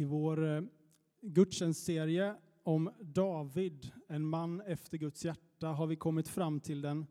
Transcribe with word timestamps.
I 0.00 0.04
vår 0.04 0.44
eh, 0.44 0.62
gudstjänstserie 1.20 2.34
om 2.62 2.90
David, 3.00 3.92
en 4.08 4.26
man 4.26 4.60
efter 4.60 4.98
Guds 4.98 5.24
hjärta, 5.24 5.66
har 5.66 5.86
vi 5.86 5.96
kommit 5.96 6.28
fram 6.28 6.60
till 6.60 6.80
den 6.80 7.06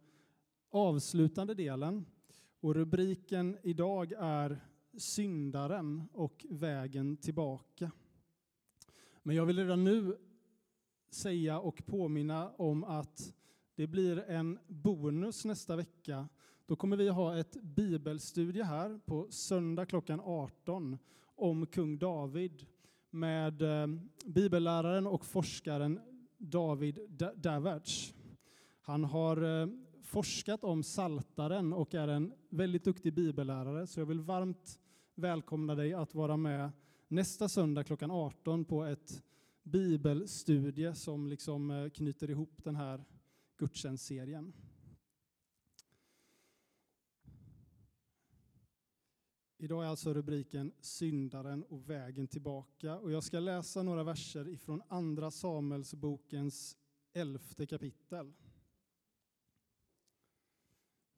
avslutande 0.70 1.54
delen. 1.54 2.06
Och 2.60 2.76
rubriken 2.76 3.58
idag 3.64 4.14
är 4.18 4.60
Syndaren 4.98 6.04
och 6.14 6.46
vägen 6.50 7.18
tillbaka. 7.18 7.92
Men 9.24 9.36
jag 9.36 9.46
vill 9.46 9.58
redan 9.58 9.84
nu 9.84 10.18
säga 11.10 11.60
och 11.60 11.86
påminna 11.86 12.50
om 12.50 12.84
att 12.84 13.34
det 13.76 13.88
blir 13.88 14.18
en 14.18 14.60
bonus 14.68 15.46
nästa 15.46 15.76
vecka. 15.76 16.30
Då 16.66 16.76
kommer 16.76 16.98
vi 16.98 17.10
ha 17.10 17.38
ett 17.38 17.62
bibelstudie 17.62 18.64
här 18.64 19.00
på 19.06 19.28
söndag 19.30 19.86
klockan 19.86 20.20
18 20.20 20.98
om 21.36 21.66
kung 21.66 21.98
David 21.98 22.66
med 23.20 23.62
eh, 23.62 23.88
bibelläraren 24.26 25.08
och 25.08 25.26
forskaren 25.26 26.00
David 26.38 27.00
Davertz. 27.36 28.14
Han 28.82 29.04
har 29.04 29.62
eh, 29.62 29.68
forskat 30.04 30.64
om 30.64 30.84
saltaren 30.84 31.74
och 31.74 31.96
är 31.96 32.08
en 32.08 32.34
väldigt 32.50 32.84
duktig 32.84 33.14
bibellärare, 33.14 33.88
så 33.88 34.00
jag 34.00 34.06
vill 34.06 34.20
varmt 34.20 34.80
välkomna 35.16 35.76
dig 35.76 35.94
att 35.94 36.16
vara 36.16 36.38
med 36.38 36.72
nästa 37.08 37.50
söndag 37.50 37.84
klockan 37.84 38.12
18 38.12 38.66
på 38.66 38.84
ett 38.84 39.24
bibelstudie 39.64 40.96
som 40.96 41.28
liksom 41.28 41.72
eh, 41.72 41.90
knyter 41.90 42.30
ihop 42.30 42.64
den 42.64 42.76
här 42.76 43.06
gudstjänstserien. 43.58 44.54
Idag 49.60 49.84
är 49.84 49.88
alltså 49.88 50.14
rubriken 50.14 50.72
Syndaren 50.80 51.64
och 51.64 51.90
vägen 51.90 52.28
tillbaka. 52.28 52.98
Och 52.98 53.12
jag 53.12 53.24
ska 53.24 53.40
läsa 53.40 53.84
några 53.84 54.04
verser 54.04 54.50
ifrån 54.50 54.82
Andra 54.88 55.32
Samuelsbokens 55.32 56.78
elfte 57.14 57.66
kapitel. 57.66 58.34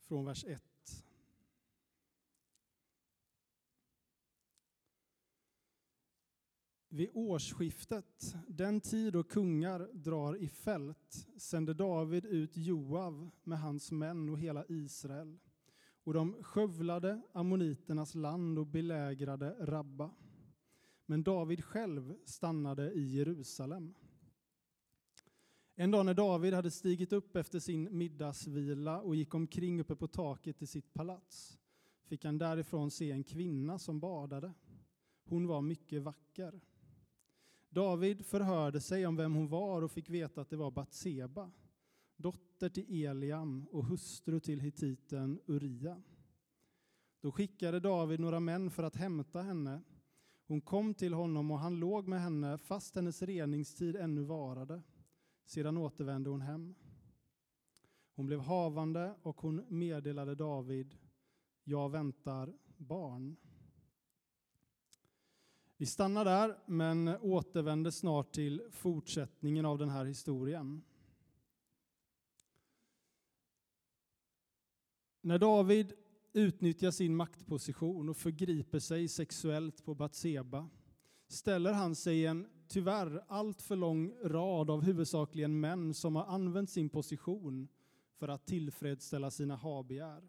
Från 0.01 0.25
vers 0.25 0.45
1. 0.45 0.61
Vid 6.89 7.09
årsskiftet, 7.13 8.35
den 8.47 8.81
tid 8.81 9.13
då 9.13 9.23
kungar 9.23 9.89
drar 9.93 10.35
i 10.35 10.47
fält, 10.47 11.27
sände 11.37 11.73
David 11.73 12.25
ut 12.25 12.57
Joav 12.57 13.29
med 13.43 13.59
hans 13.59 13.91
män 13.91 14.29
och 14.29 14.39
hela 14.39 14.65
Israel 14.67 15.39
och 16.09 16.15
de 16.15 16.43
skövlade 16.43 17.21
ammoniternas 17.33 18.15
land 18.15 18.59
och 18.59 18.67
belägrade 18.67 19.55
Rabba. 19.59 20.11
Men 21.05 21.23
David 21.23 21.63
själv 21.63 22.15
stannade 22.25 22.91
i 22.91 23.15
Jerusalem. 23.15 23.93
En 25.75 25.91
dag 25.91 26.05
när 26.05 26.13
David 26.13 26.53
hade 26.53 26.71
stigit 26.71 27.13
upp 27.13 27.35
efter 27.35 27.59
sin 27.59 27.97
middagsvila 27.97 29.01
och 29.01 29.15
gick 29.15 29.33
omkring 29.33 29.81
uppe 29.81 29.95
på 29.95 30.07
taket 30.07 30.61
i 30.61 30.67
sitt 30.67 30.93
palats 30.93 31.59
fick 32.05 32.25
han 32.25 32.37
därifrån 32.37 32.91
se 32.91 33.11
en 33.11 33.23
kvinna 33.23 33.79
som 33.79 33.99
badade. 33.99 34.53
Hon 35.23 35.47
var 35.47 35.61
mycket 35.61 36.01
vacker. 36.01 36.61
David 37.69 38.25
förhörde 38.25 38.81
sig 38.81 39.05
om 39.07 39.15
vem 39.15 39.35
hon 39.35 39.47
var 39.47 39.81
och 39.81 39.91
fick 39.91 40.09
veta 40.09 40.41
att 40.41 40.49
det 40.49 40.57
var 40.57 40.71
Batseba 40.71 41.51
dotter 42.19 42.69
till 42.69 43.05
Eliam 43.05 43.67
och 43.71 43.85
hustru 43.85 44.39
till 44.39 44.59
hittiten 44.59 45.39
Uria. 45.45 46.01
Då 47.21 47.31
skickade 47.31 47.79
David 47.79 48.19
några 48.19 48.39
män 48.39 48.71
för 48.71 48.83
att 48.83 48.95
hämta 48.95 49.41
henne. 49.41 49.81
Hon 50.47 50.61
kom 50.61 50.93
till 50.93 51.13
honom 51.13 51.51
och 51.51 51.59
han 51.59 51.79
låg 51.79 52.07
med 52.07 52.21
henne 52.21 52.57
fast 52.57 52.95
hennes 52.95 53.21
reningstid 53.21 53.95
ännu 53.95 54.23
varade. 54.23 54.81
Sedan 55.45 55.77
återvände 55.77 56.29
hon 56.29 56.41
hem. 56.41 56.75
Hon 58.15 58.25
blev 58.25 58.39
havande 58.39 59.15
och 59.21 59.41
hon 59.41 59.65
meddelade 59.67 60.35
David, 60.35 60.97
jag 61.63 61.89
väntar 61.89 62.53
barn. 62.77 63.35
Vi 65.77 65.85
stannar 65.85 66.25
där, 66.25 66.57
men 66.65 67.07
återvänder 67.07 67.91
snart 67.91 68.31
till 68.31 68.61
fortsättningen 68.71 69.65
av 69.65 69.77
den 69.77 69.89
här 69.89 70.05
historien. 70.05 70.81
När 75.21 75.39
David 75.39 75.93
utnyttjar 76.33 76.91
sin 76.91 77.15
maktposition 77.15 78.09
och 78.09 78.17
förgriper 78.17 78.79
sig 78.79 79.07
sexuellt 79.07 79.85
på 79.85 79.95
Batseba 79.95 80.69
ställer 81.27 81.73
han 81.73 81.95
sig 81.95 82.19
i 82.19 82.25
en 82.25 82.47
tyvärr 82.67 83.23
alltför 83.27 83.75
lång 83.75 84.13
rad 84.23 84.69
av 84.69 84.81
huvudsakligen 84.81 85.59
män 85.59 85.93
som 85.93 86.15
har 86.15 86.25
använt 86.25 86.69
sin 86.69 86.89
position 86.89 87.67
för 88.17 88.27
att 88.27 88.45
tillfredsställa 88.45 89.31
sina 89.31 89.55
habegär. 89.55 90.21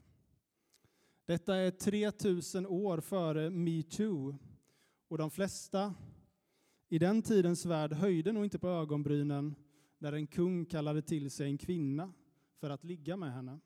Detta 1.24 1.56
är 1.56 1.70
3000 1.70 2.66
år 2.66 3.00
före 3.00 3.50
metoo 3.50 4.38
och 5.08 5.18
de 5.18 5.30
flesta 5.30 5.94
i 6.88 6.98
den 6.98 7.22
tidens 7.22 7.66
värld 7.66 7.92
höjde 7.92 8.32
nog 8.32 8.44
inte 8.44 8.58
på 8.58 8.68
ögonbrynen 8.68 9.54
när 9.98 10.12
en 10.12 10.26
kung 10.26 10.66
kallade 10.66 11.02
till 11.02 11.30
sig 11.30 11.46
en 11.46 11.58
kvinna 11.58 12.12
för 12.60 12.70
att 12.70 12.84
ligga 12.84 13.16
med 13.16 13.32
henne. 13.32 13.60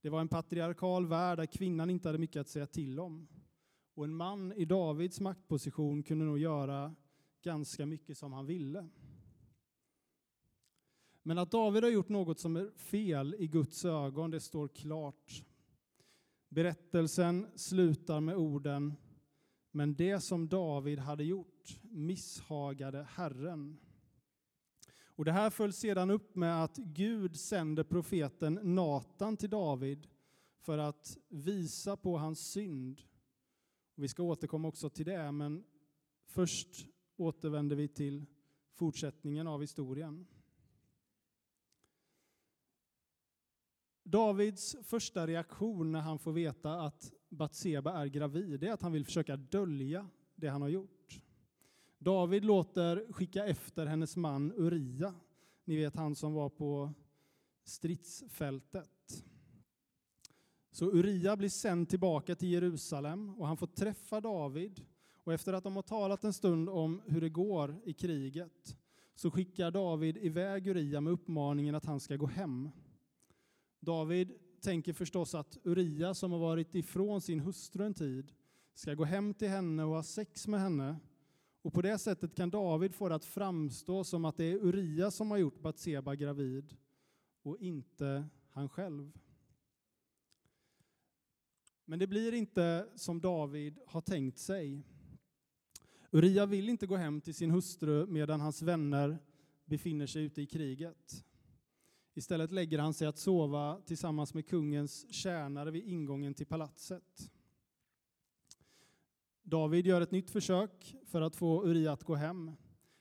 Det 0.00 0.08
var 0.08 0.20
en 0.20 0.28
patriarkal 0.28 1.06
värld 1.06 1.38
där 1.38 1.46
kvinnan 1.46 1.90
inte 1.90 2.08
hade 2.08 2.18
mycket 2.18 2.40
att 2.40 2.48
säga 2.48 2.66
till 2.66 3.00
om. 3.00 3.28
Och 3.94 4.04
en 4.04 4.14
man 4.14 4.52
i 4.52 4.64
Davids 4.64 5.20
maktposition 5.20 6.02
kunde 6.02 6.24
nog 6.24 6.38
göra 6.38 6.94
ganska 7.42 7.86
mycket 7.86 8.18
som 8.18 8.32
han 8.32 8.46
ville. 8.46 8.88
Men 11.22 11.38
att 11.38 11.50
David 11.50 11.82
har 11.82 11.90
gjort 11.90 12.08
något 12.08 12.38
som 12.38 12.56
är 12.56 12.70
fel 12.76 13.36
i 13.38 13.46
Guds 13.46 13.84
ögon, 13.84 14.30
det 14.30 14.40
står 14.40 14.68
klart. 14.68 15.44
Berättelsen 16.48 17.46
slutar 17.54 18.20
med 18.20 18.36
orden 18.36 18.94
Men 19.70 19.94
det 19.94 20.20
som 20.20 20.48
David 20.48 20.98
hade 20.98 21.24
gjort 21.24 21.80
misshagade 21.82 23.06
Herren. 23.10 23.78
Och 25.16 25.24
det 25.24 25.32
här 25.32 25.50
följs 25.50 25.76
sedan 25.76 26.10
upp 26.10 26.36
med 26.36 26.64
att 26.64 26.76
Gud 26.76 27.36
sänder 27.36 27.84
profeten 27.84 28.60
Natan 28.62 29.36
till 29.36 29.50
David 29.50 30.08
för 30.60 30.78
att 30.78 31.18
visa 31.28 31.96
på 31.96 32.18
hans 32.18 32.52
synd. 32.52 33.02
Vi 33.94 34.08
ska 34.08 34.22
återkomma 34.22 34.68
också 34.68 34.90
till 34.90 35.06
det, 35.06 35.32
men 35.32 35.64
först 36.24 36.86
återvänder 37.16 37.76
vi 37.76 37.88
till 37.88 38.26
fortsättningen 38.74 39.46
av 39.46 39.60
historien. 39.60 40.26
Davids 44.02 44.76
första 44.82 45.26
reaktion 45.26 45.92
när 45.92 46.00
han 46.00 46.18
får 46.18 46.32
veta 46.32 46.80
att 46.80 47.12
Batseba 47.28 47.92
är 47.92 48.06
gravid 48.06 48.64
är 48.64 48.72
att 48.72 48.82
han 48.82 48.92
vill 48.92 49.04
försöka 49.04 49.36
dölja 49.36 50.08
det 50.34 50.48
han 50.48 50.62
har 50.62 50.68
gjort. 50.68 51.20
David 52.02 52.44
låter 52.44 53.12
skicka 53.12 53.46
efter 53.46 53.86
hennes 53.86 54.16
man 54.16 54.52
Uria, 54.52 55.14
ni 55.64 55.76
vet 55.76 55.96
han 55.96 56.14
som 56.14 56.34
var 56.34 56.48
på 56.48 56.92
stridsfältet. 57.64 59.24
Så 60.70 60.90
Uria 60.90 61.36
blir 61.36 61.48
sänd 61.48 61.88
tillbaka 61.88 62.34
till 62.34 62.48
Jerusalem 62.48 63.34
och 63.40 63.46
han 63.46 63.56
får 63.56 63.66
träffa 63.66 64.20
David. 64.20 64.80
Och 65.24 65.32
efter 65.32 65.52
att 65.52 65.64
de 65.64 65.76
har 65.76 65.82
talat 65.82 66.24
en 66.24 66.32
stund 66.32 66.68
om 66.68 67.02
hur 67.06 67.20
det 67.20 67.28
går 67.28 67.80
i 67.84 67.92
kriget 67.92 68.76
så 69.14 69.30
skickar 69.30 69.70
David 69.70 70.16
iväg 70.16 70.66
Uria 70.66 71.00
med 71.00 71.12
uppmaningen 71.12 71.74
att 71.74 71.84
han 71.84 72.00
ska 72.00 72.16
gå 72.16 72.26
hem. 72.26 72.70
David 73.80 74.32
tänker 74.60 74.92
förstås 74.92 75.34
att 75.34 75.58
Uria 75.64 76.14
som 76.14 76.32
har 76.32 76.38
varit 76.38 76.74
ifrån 76.74 77.20
sin 77.20 77.40
hustru 77.40 77.86
en 77.86 77.94
tid 77.94 78.32
ska 78.74 78.94
gå 78.94 79.04
hem 79.04 79.34
till 79.34 79.48
henne 79.48 79.84
och 79.84 79.94
ha 79.94 80.02
sex 80.02 80.46
med 80.46 80.60
henne 80.60 80.96
och 81.62 81.72
på 81.72 81.82
det 81.82 81.98
sättet 81.98 82.34
kan 82.34 82.50
David 82.50 82.94
få 82.94 83.08
det 83.08 83.14
att 83.14 83.24
framstå 83.24 84.04
som 84.04 84.24
att 84.24 84.36
det 84.36 84.44
är 84.44 84.56
Uria 84.56 85.10
som 85.10 85.30
har 85.30 85.38
gjort 85.38 85.60
Batseba 85.60 86.14
gravid 86.14 86.76
och 87.42 87.58
inte 87.58 88.28
han 88.50 88.68
själv. 88.68 89.12
Men 91.84 91.98
det 91.98 92.06
blir 92.06 92.34
inte 92.34 92.88
som 92.94 93.20
David 93.20 93.78
har 93.86 94.00
tänkt 94.00 94.38
sig. 94.38 94.82
Uria 96.10 96.46
vill 96.46 96.68
inte 96.68 96.86
gå 96.86 96.96
hem 96.96 97.20
till 97.20 97.34
sin 97.34 97.50
hustru 97.50 98.06
medan 98.06 98.40
hans 98.40 98.62
vänner 98.62 99.18
befinner 99.64 100.06
sig 100.06 100.22
ute 100.22 100.42
i 100.42 100.46
kriget. 100.46 101.24
Istället 102.14 102.52
lägger 102.52 102.78
han 102.78 102.94
sig 102.94 103.08
att 103.08 103.18
sova 103.18 103.80
tillsammans 103.86 104.34
med 104.34 104.46
kungens 104.46 105.12
tjänare 105.12 105.70
vid 105.70 105.84
ingången 105.84 106.34
till 106.34 106.46
palatset. 106.46 107.30
David 109.50 109.86
gör 109.86 110.00
ett 110.00 110.10
nytt 110.10 110.30
försök 110.30 110.96
för 111.04 111.22
att 111.22 111.36
få 111.36 111.64
Uria 111.64 111.92
att 111.92 112.04
gå 112.04 112.14
hem, 112.14 112.52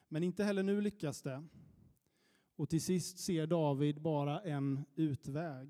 men 0.08 0.24
inte 0.24 0.44
heller 0.44 0.64
nu 0.64 0.82
lyckas 0.82 1.22
det. 1.22 1.48
Och 2.56 2.70
till 2.70 2.82
sist 2.82 3.20
ser 3.20 3.48
David 3.48 4.02
bara 4.02 4.42
en 4.42 4.86
utväg. 4.96 5.70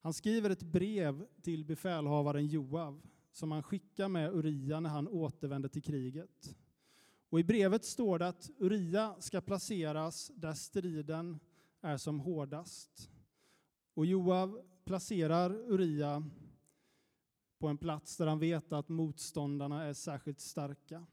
Han 0.00 0.14
skriver 0.14 0.50
ett 0.50 0.62
brev 0.62 1.26
till 1.42 1.64
befälhavaren 1.64 2.46
Joav 2.46 3.02
som 3.32 3.52
han 3.52 3.62
skickar 3.62 4.08
med 4.08 4.34
Uria 4.34 4.80
när 4.80 4.90
han 4.90 5.08
återvänder 5.08 5.68
till 5.68 5.82
kriget. 5.82 6.56
Och 7.28 7.40
I 7.40 7.44
brevet 7.44 7.84
står 7.84 8.18
det 8.18 8.28
att 8.28 8.50
Uria 8.58 9.16
ska 9.18 9.40
placeras 9.40 10.32
där 10.34 10.54
striden 10.54 11.38
är 11.80 11.96
som 11.96 12.20
hårdast. 12.20 13.10
Och 13.94 14.06
Joav 14.06 14.60
placerar 14.84 15.50
Uria 15.50 16.30
på 17.58 17.68
en 17.68 17.78
plats 17.78 18.16
där 18.16 18.26
han 18.26 18.38
vet 18.38 18.72
att 18.72 18.88
motståndarna 18.88 19.82
är 19.82 19.92
särskilt 19.92 20.40
starka. 20.40 21.06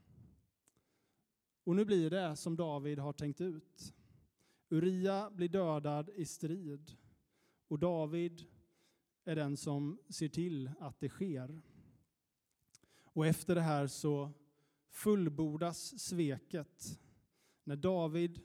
Och 1.63 1.75
nu 1.75 1.85
blir 1.85 2.09
det 2.09 2.35
som 2.35 2.55
David 2.55 2.99
har 2.99 3.13
tänkt 3.13 3.41
ut. 3.41 3.93
Uria 4.69 5.29
blir 5.31 5.49
dödad 5.49 6.09
i 6.09 6.25
strid 6.25 6.91
och 7.67 7.79
David 7.79 8.45
är 9.23 9.35
den 9.35 9.57
som 9.57 9.99
ser 10.09 10.29
till 10.29 10.71
att 10.79 10.99
det 10.99 11.09
sker. 11.09 11.61
Och 13.03 13.27
efter 13.27 13.55
det 13.55 13.61
här 13.61 13.87
så 13.87 14.31
fullbordas 14.89 15.99
sveket 15.99 16.99
när 17.63 17.75
David, 17.75 18.39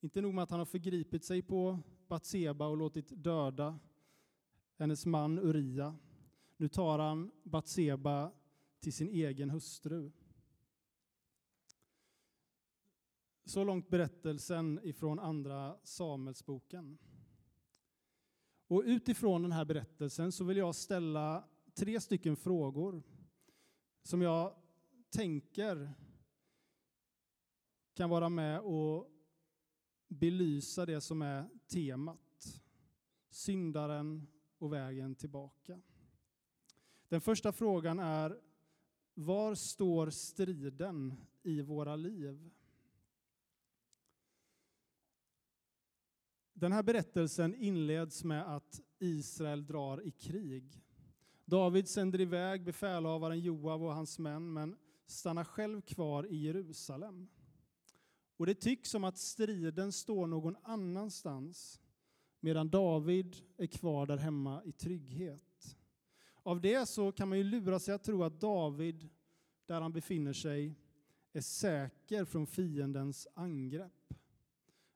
inte 0.00 0.20
nog 0.20 0.34
med 0.34 0.42
att 0.42 0.50
han 0.50 0.58
har 0.58 0.66
förgripit 0.66 1.24
sig 1.24 1.42
på 1.42 1.78
Batseba 2.08 2.66
och 2.66 2.76
låtit 2.76 3.08
döda 3.08 3.78
hennes 4.78 5.06
man 5.06 5.38
Uria, 5.38 5.96
nu 6.62 6.68
tar 6.68 6.98
han 6.98 7.30
Batseba 7.42 8.32
till 8.80 8.92
sin 8.92 9.08
egen 9.08 9.50
hustru. 9.50 10.12
Så 13.44 13.64
långt 13.64 13.88
berättelsen 13.88 14.80
ifrån 14.82 15.18
Andra 15.18 15.76
Samuelsboken. 15.82 16.98
Och 18.66 18.82
utifrån 18.86 19.42
den 19.42 19.52
här 19.52 19.64
berättelsen 19.64 20.32
så 20.32 20.44
vill 20.44 20.56
jag 20.56 20.74
ställa 20.74 21.48
tre 21.74 22.00
stycken 22.00 22.36
frågor 22.36 23.02
som 24.02 24.22
jag 24.22 24.54
tänker 25.10 25.94
kan 27.94 28.10
vara 28.10 28.28
med 28.28 28.60
och 28.60 29.10
belysa 30.08 30.86
det 30.86 31.00
som 31.00 31.22
är 31.22 31.48
temat. 31.66 32.62
Syndaren 33.30 34.26
och 34.58 34.72
vägen 34.72 35.14
tillbaka. 35.14 35.80
Den 37.12 37.20
första 37.20 37.52
frågan 37.52 37.98
är, 37.98 38.40
var 39.14 39.54
står 39.54 40.10
striden 40.10 41.14
i 41.42 41.62
våra 41.62 41.96
liv? 41.96 42.50
Den 46.52 46.72
här 46.72 46.82
berättelsen 46.82 47.54
inleds 47.54 48.24
med 48.24 48.54
att 48.54 48.80
Israel 48.98 49.66
drar 49.66 50.06
i 50.06 50.10
krig. 50.10 50.82
David 51.44 51.88
sänder 51.88 52.20
iväg 52.20 52.64
befälhavaren 52.64 53.40
Joav 53.40 53.84
och 53.84 53.94
hans 53.94 54.18
män, 54.18 54.52
men 54.52 54.76
stannar 55.06 55.44
själv 55.44 55.80
kvar 55.80 56.26
i 56.26 56.36
Jerusalem. 56.36 57.28
Och 58.36 58.46
det 58.46 58.54
tycks 58.54 58.90
som 58.90 59.04
att 59.04 59.18
striden 59.18 59.92
står 59.92 60.26
någon 60.26 60.56
annanstans, 60.62 61.80
medan 62.40 62.70
David 62.70 63.36
är 63.56 63.66
kvar 63.66 64.06
där 64.06 64.16
hemma 64.16 64.64
i 64.64 64.72
trygghet. 64.72 65.51
Av 66.42 66.60
det 66.60 66.88
så 66.88 67.12
kan 67.12 67.28
man 67.28 67.38
ju 67.38 67.44
lura 67.44 67.78
sig 67.78 67.94
att 67.94 68.04
tro 68.04 68.24
att 68.24 68.40
David, 68.40 69.08
där 69.66 69.80
han 69.80 69.92
befinner 69.92 70.32
sig, 70.32 70.74
är 71.32 71.40
säker 71.40 72.24
från 72.24 72.46
fiendens 72.46 73.28
angrepp 73.34 74.14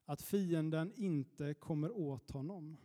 att 0.04 0.22
fienden 0.22 0.92
inte 0.96 1.54
kommer 1.54 1.90
åt 1.90 2.30
honom. 2.30 2.76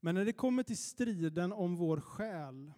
Men 0.00 0.14
när 0.14 0.24
det 0.24 0.32
kommer 0.32 0.62
till 0.62 0.78
striden 0.78 1.52
om 1.52 1.76
vår 1.76 2.00
själ, 2.00 2.72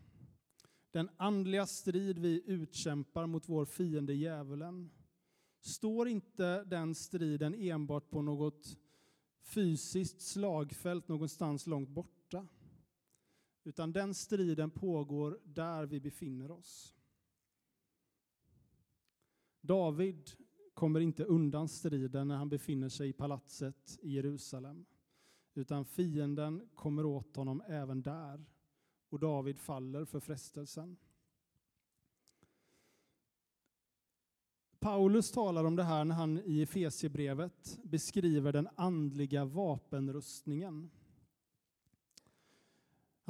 den 0.91 1.11
andliga 1.17 1.67
strid 1.67 2.19
vi 2.19 2.43
utkämpar 2.47 3.27
mot 3.27 3.49
vår 3.49 3.65
fiende 3.65 4.15
djävulen, 4.15 4.91
står 5.61 6.09
inte 6.09 6.65
den 6.65 6.95
striden 6.95 7.55
enbart 7.55 8.11
på 8.11 8.23
något 8.23 8.77
fysiskt 9.43 10.21
slagfält 10.21 11.09
någonstans 11.09 11.67
långt 11.67 11.89
borta. 11.89 12.47
Utan 13.65 13.93
den 13.93 14.15
striden 14.15 14.71
pågår 14.71 15.41
där 15.45 15.87
vi 15.87 16.01
befinner 16.01 16.51
oss. 16.51 16.97
David 19.61 20.31
kommer 20.75 21.01
inte 21.01 21.25
undan 21.25 21.69
striden 21.69 22.29
när 22.29 22.37
han 22.37 22.49
befinner 22.49 22.89
sig 22.89 23.09
i 23.09 23.13
palatset 23.13 23.99
i 24.03 24.11
Jerusalem. 24.11 24.87
Utan 25.55 25.85
fienden 25.85 26.69
kommer 26.75 27.07
åt 27.07 27.37
honom 27.37 27.63
även 27.67 28.03
där. 28.03 28.45
Och 29.09 29.21
David 29.21 29.59
faller 29.59 30.05
för 30.05 30.21
frestelsen. 30.21 30.97
Paulus 34.79 35.31
talar 35.31 35.65
om 35.65 35.77
det 35.77 35.85
här 35.85 36.05
när 36.05 36.15
han 36.15 36.39
i 36.45 36.63
Efesiebrevet 36.63 37.79
beskriver 37.83 38.53
den 38.53 38.69
andliga 38.75 39.45
vapenrustningen. 39.45 40.91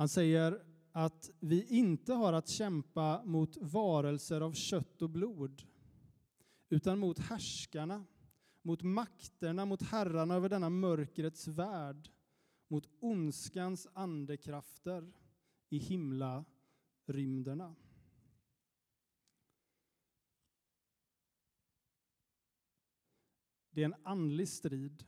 Han 0.00 0.08
säger 0.08 0.62
att 0.92 1.30
vi 1.40 1.64
inte 1.64 2.12
har 2.12 2.32
att 2.32 2.48
kämpa 2.48 3.22
mot 3.24 3.56
varelser 3.56 4.40
av 4.40 4.52
kött 4.52 5.02
och 5.02 5.10
blod 5.10 5.62
utan 6.68 6.98
mot 6.98 7.18
härskarna, 7.18 8.06
mot 8.62 8.82
makterna, 8.82 9.64
mot 9.64 9.82
herrarna 9.82 10.34
över 10.34 10.48
denna 10.48 10.70
mörkrets 10.70 11.48
värld, 11.48 12.10
mot 12.68 12.88
ondskans 13.00 13.88
andekrafter 13.92 15.12
i 15.68 15.78
himla 15.78 16.44
rymderna. 17.06 17.74
Det 23.70 23.80
är 23.80 23.84
en 23.84 24.00
andlig 24.02 24.48
strid. 24.48 25.04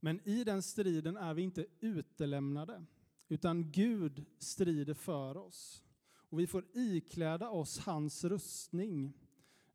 Men 0.00 0.28
i 0.28 0.44
den 0.44 0.62
striden 0.62 1.16
är 1.16 1.34
vi 1.34 1.42
inte 1.42 1.66
utelämnade, 1.80 2.84
utan 3.32 3.70
Gud 3.72 4.24
strider 4.38 4.94
för 4.94 5.36
oss. 5.36 5.82
Och 6.14 6.40
vi 6.40 6.46
får 6.46 6.64
ikläda 6.74 7.48
oss 7.48 7.78
hans 7.78 8.24
rustning 8.24 9.12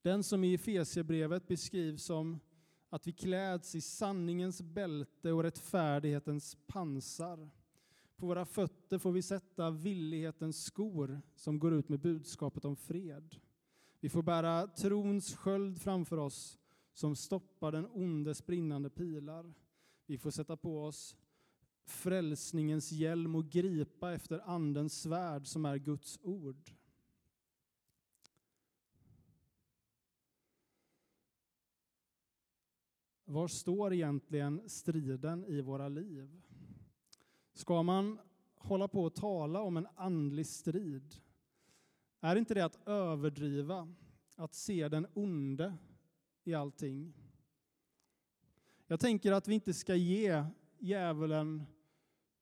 den 0.01 0.23
som 0.23 0.43
i 0.43 0.53
Efesierbrevet 0.53 1.47
beskrivs 1.47 2.03
som 2.03 2.39
att 2.89 3.07
vi 3.07 3.11
kläds 3.11 3.75
i 3.75 3.81
sanningens 3.81 4.61
bälte 4.61 5.31
och 5.31 5.43
rättfärdighetens 5.43 6.57
pansar. 6.67 7.49
På 8.15 8.25
våra 8.25 8.45
fötter 8.45 8.97
får 8.97 9.11
vi 9.11 9.21
sätta 9.21 9.71
villighetens 9.71 10.63
skor 10.63 11.21
som 11.35 11.59
går 11.59 11.73
ut 11.73 11.89
med 11.89 11.99
budskapet 11.99 12.65
om 12.65 12.75
fred. 12.75 13.35
Vi 13.99 14.09
får 14.09 14.23
bära 14.23 14.67
trons 14.67 15.35
sköld 15.35 15.81
framför 15.81 16.17
oss 16.17 16.59
som 16.93 17.15
stoppar 17.15 17.71
den 17.71 17.87
ondes 17.91 18.45
brinnande 18.45 18.89
pilar. 18.89 19.53
Vi 20.05 20.17
får 20.17 20.31
sätta 20.31 20.57
på 20.57 20.83
oss 20.83 21.15
frälsningens 21.89 22.91
hjälm 22.91 23.35
och 23.35 23.49
gripa 23.49 24.13
efter 24.13 24.39
andens 24.39 25.01
svärd 25.01 25.47
som 25.47 25.65
är 25.65 25.77
Guds 25.77 26.19
ord. 26.21 26.71
Var 33.25 33.47
står 33.47 33.93
egentligen 33.93 34.69
striden 34.69 35.45
i 35.45 35.61
våra 35.61 35.89
liv? 35.89 36.41
Ska 37.53 37.83
man 37.83 38.19
hålla 38.55 38.87
på 38.87 39.05
att 39.05 39.15
tala 39.15 39.61
om 39.61 39.77
en 39.77 39.87
andlig 39.95 40.47
strid? 40.47 41.15
Är 42.19 42.35
inte 42.35 42.53
det 42.53 42.65
att 42.65 42.87
överdriva, 42.87 43.93
att 44.35 44.53
se 44.53 44.89
den 44.89 45.07
onde 45.13 45.77
i 46.43 46.53
allting? 46.53 47.13
Jag 48.87 48.99
tänker 48.99 49.31
att 49.31 49.47
vi 49.47 49.53
inte 49.53 49.73
ska 49.73 49.95
ge 49.95 50.45
djävulen 50.79 51.63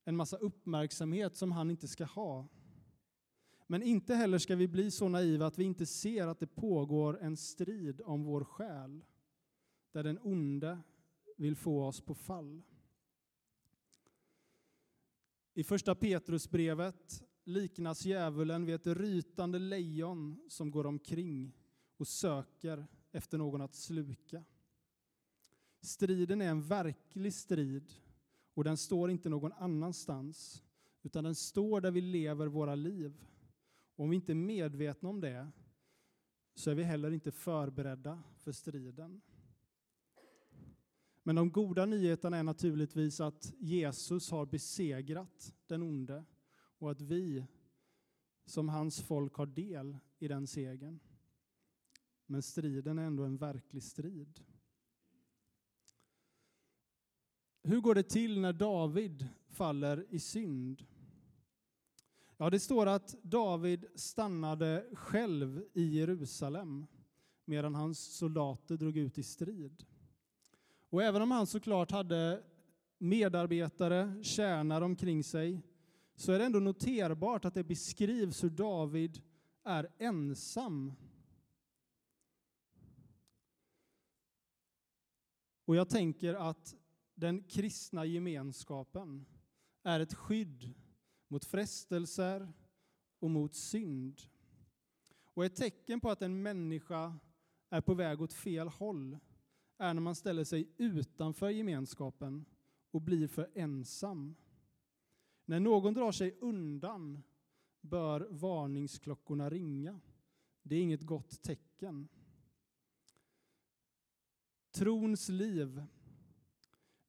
en 0.05 0.15
massa 0.15 0.37
uppmärksamhet 0.37 1.35
som 1.35 1.51
han 1.51 1.71
inte 1.71 1.87
ska 1.87 2.05
ha. 2.05 2.47
Men 3.67 3.83
inte 3.83 4.15
heller 4.15 4.37
ska 4.37 4.55
vi 4.55 4.67
bli 4.67 4.91
så 4.91 5.09
naiva 5.09 5.45
att 5.45 5.57
vi 5.57 5.63
inte 5.63 5.85
ser 5.85 6.27
att 6.27 6.39
det 6.39 6.55
pågår 6.55 7.19
en 7.21 7.37
strid 7.37 8.01
om 8.01 8.23
vår 8.23 8.43
själ 8.43 9.05
där 9.91 10.03
den 10.03 10.19
onde 10.21 10.79
vill 11.37 11.55
få 11.55 11.85
oss 11.85 12.01
på 12.01 12.15
fall. 12.15 12.63
I 15.53 15.63
första 15.63 15.95
Petrusbrevet 15.95 17.23
liknas 17.43 18.05
djävulen 18.05 18.65
vid 18.65 18.75
ett 18.75 18.87
rytande 18.87 19.59
lejon 19.59 20.39
som 20.49 20.71
går 20.71 20.85
omkring 20.85 21.53
och 21.97 22.07
söker 22.07 22.87
efter 23.11 23.37
någon 23.37 23.61
att 23.61 23.75
sluka. 23.75 24.43
Striden 25.81 26.41
är 26.41 26.49
en 26.49 26.61
verklig 26.61 27.33
strid 27.33 27.93
och 28.55 28.63
den 28.63 28.77
står 28.77 29.11
inte 29.11 29.29
någon 29.29 29.51
annanstans 29.51 30.63
utan 31.03 31.23
den 31.23 31.35
står 31.35 31.81
där 31.81 31.91
vi 31.91 32.01
lever 32.01 32.47
våra 32.47 32.75
liv. 32.75 33.21
Och 33.95 34.03
om 34.03 34.09
vi 34.09 34.15
inte 34.15 34.31
är 34.31 34.35
medvetna 34.35 35.09
om 35.09 35.21
det 35.21 35.51
så 36.53 36.71
är 36.71 36.75
vi 36.75 36.83
heller 36.83 37.11
inte 37.11 37.31
förberedda 37.31 38.23
för 38.37 38.51
striden. 38.51 39.21
Men 41.23 41.35
de 41.35 41.51
goda 41.51 41.85
nyheterna 41.85 42.37
är 42.37 42.43
naturligtvis 42.43 43.19
att 43.19 43.53
Jesus 43.59 44.31
har 44.31 44.45
besegrat 44.45 45.53
den 45.67 45.83
onde 45.83 46.25
och 46.79 46.91
att 46.91 47.01
vi 47.01 47.45
som 48.45 48.69
hans 48.69 49.01
folk 49.01 49.35
har 49.35 49.45
del 49.45 49.97
i 50.19 50.27
den 50.27 50.47
segern. 50.47 50.99
Men 52.25 52.41
striden 52.41 52.99
är 52.99 53.03
ändå 53.03 53.23
en 53.23 53.37
verklig 53.37 53.83
strid. 53.83 54.39
Hur 57.67 57.81
går 57.81 57.95
det 57.95 58.03
till 58.03 58.39
när 58.39 58.53
David 58.53 59.27
faller 59.49 60.05
i 60.09 60.19
synd? 60.19 60.85
Ja, 62.37 62.49
det 62.49 62.59
står 62.59 62.85
att 62.85 63.15
David 63.21 63.85
stannade 63.95 64.85
själv 64.93 65.63
i 65.73 65.99
Jerusalem 65.99 66.85
medan 67.45 67.75
hans 67.75 67.99
soldater 67.99 68.77
drog 68.77 68.97
ut 68.97 69.17
i 69.17 69.23
strid. 69.23 69.85
Och 70.89 71.03
även 71.03 71.21
om 71.21 71.31
han 71.31 71.47
såklart 71.47 71.91
hade 71.91 72.43
medarbetare, 72.97 74.23
tjänare 74.23 74.85
omkring 74.85 75.23
sig, 75.23 75.61
så 76.15 76.31
är 76.31 76.39
det 76.39 76.45
ändå 76.45 76.59
noterbart 76.59 77.45
att 77.45 77.53
det 77.53 77.63
beskrivs 77.63 78.43
hur 78.43 78.49
David 78.49 79.21
är 79.63 79.91
ensam. 79.97 80.93
Och 85.65 85.75
jag 85.75 85.89
tänker 85.89 86.33
att 86.33 86.75
den 87.15 87.43
kristna 87.43 88.05
gemenskapen 88.05 89.25
är 89.83 89.99
ett 89.99 90.13
skydd 90.13 90.73
mot 91.27 91.45
frestelser 91.45 92.53
och 93.19 93.29
mot 93.29 93.55
synd. 93.55 94.21
Och 95.33 95.45
ett 95.45 95.55
tecken 95.55 95.99
på 95.99 96.09
att 96.09 96.21
en 96.21 96.43
människa 96.43 97.19
är 97.69 97.81
på 97.81 97.93
väg 97.93 98.21
åt 98.21 98.33
fel 98.33 98.67
håll 98.67 99.19
är 99.77 99.93
när 99.93 100.01
man 100.01 100.15
ställer 100.15 100.43
sig 100.43 100.73
utanför 100.77 101.49
gemenskapen 101.49 102.45
och 102.91 103.01
blir 103.01 103.27
för 103.27 103.51
ensam. 103.55 104.35
När 105.45 105.59
någon 105.59 105.93
drar 105.93 106.11
sig 106.11 106.37
undan 106.41 107.23
bör 107.81 108.27
varningsklockorna 108.29 109.49
ringa. 109.49 109.99
Det 110.63 110.75
är 110.75 110.81
inget 110.81 111.03
gott 111.03 111.41
tecken. 111.41 112.07
Trons 114.71 115.29
liv, 115.29 115.83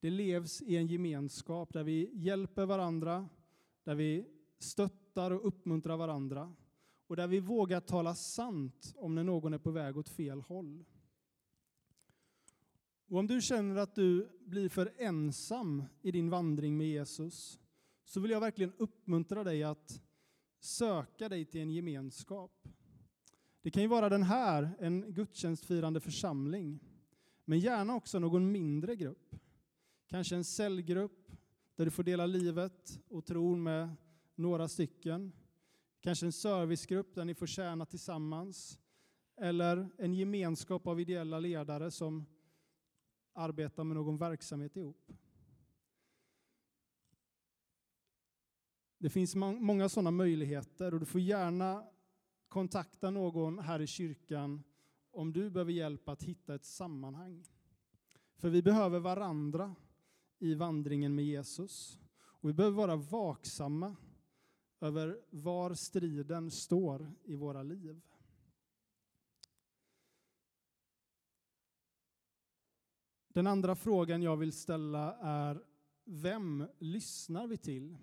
det 0.06 0.10
levs 0.10 0.62
i 0.62 0.76
en 0.76 0.86
gemenskap 0.86 1.72
där 1.72 1.84
vi 1.84 2.10
hjälper 2.14 2.66
varandra, 2.66 3.28
där 3.84 3.94
vi 3.94 4.26
stöttar 4.58 5.30
och 5.30 5.46
uppmuntrar 5.46 5.96
varandra 5.96 6.54
och 7.06 7.16
där 7.16 7.26
vi 7.26 7.40
vågar 7.40 7.80
tala 7.80 8.14
sant 8.14 8.94
om 8.96 9.14
när 9.14 9.24
någon 9.24 9.54
är 9.54 9.58
på 9.58 9.70
väg 9.70 9.96
åt 9.96 10.08
fel 10.08 10.40
håll. 10.40 10.84
Och 13.08 13.18
om 13.18 13.26
du 13.26 13.40
känner 13.40 13.76
att 13.76 13.94
du 13.94 14.28
blir 14.40 14.68
för 14.68 14.92
ensam 14.96 15.84
i 16.02 16.10
din 16.10 16.30
vandring 16.30 16.76
med 16.76 16.88
Jesus 16.88 17.58
så 18.04 18.20
vill 18.20 18.30
jag 18.30 18.40
verkligen 18.40 18.72
uppmuntra 18.76 19.44
dig 19.44 19.62
att 19.62 20.02
söka 20.60 21.28
dig 21.28 21.44
till 21.44 21.60
en 21.60 21.70
gemenskap. 21.70 22.68
Det 23.62 23.70
kan 23.70 23.82
ju 23.82 23.88
vara 23.88 24.08
den 24.08 24.22
här, 24.22 24.70
en 24.78 25.12
gudstjänstfirande 25.12 26.00
församling, 26.00 26.80
men 27.44 27.58
gärna 27.58 27.94
också 27.94 28.18
någon 28.18 28.52
mindre 28.52 28.96
grupp. 28.96 29.36
Kanske 30.06 30.36
en 30.36 30.44
cellgrupp 30.44 31.32
där 31.76 31.84
du 31.84 31.90
får 31.90 32.02
dela 32.02 32.26
livet 32.26 33.00
och 33.08 33.26
tron 33.26 33.62
med 33.62 33.96
några 34.34 34.68
stycken. 34.68 35.32
Kanske 36.00 36.26
en 36.26 36.32
servicegrupp 36.32 37.14
där 37.14 37.24
ni 37.24 37.34
får 37.34 37.46
tjäna 37.46 37.86
tillsammans. 37.86 38.78
Eller 39.36 39.88
en 39.98 40.14
gemenskap 40.14 40.86
av 40.86 41.00
ideella 41.00 41.40
ledare 41.40 41.90
som 41.90 42.26
arbetar 43.32 43.84
med 43.84 43.96
någon 43.96 44.18
verksamhet 44.18 44.76
ihop. 44.76 45.12
Det 48.98 49.10
finns 49.10 49.34
många 49.34 49.88
sådana 49.88 50.10
möjligheter 50.10 50.94
och 50.94 51.00
du 51.00 51.06
får 51.06 51.20
gärna 51.20 51.84
kontakta 52.48 53.10
någon 53.10 53.58
här 53.58 53.80
i 53.80 53.86
kyrkan 53.86 54.62
om 55.10 55.32
du 55.32 55.50
behöver 55.50 55.72
hjälp 55.72 56.08
att 56.08 56.22
hitta 56.22 56.54
ett 56.54 56.64
sammanhang. 56.64 57.44
För 58.36 58.48
vi 58.48 58.62
behöver 58.62 58.98
varandra 58.98 59.74
i 60.38 60.54
vandringen 60.54 61.14
med 61.14 61.24
Jesus. 61.24 61.98
Och 62.18 62.48
vi 62.48 62.52
behöver 62.52 62.76
vara 62.76 62.96
vaksamma 62.96 63.96
över 64.80 65.20
var 65.30 65.74
striden 65.74 66.50
står 66.50 67.12
i 67.24 67.34
våra 67.36 67.62
liv. 67.62 68.00
Den 73.28 73.46
andra 73.46 73.76
frågan 73.76 74.22
jag 74.22 74.36
vill 74.36 74.52
ställa 74.52 75.16
är 75.16 75.64
vem 76.04 76.68
lyssnar 76.78 77.46
vi 77.46 77.56
till? 77.56 77.96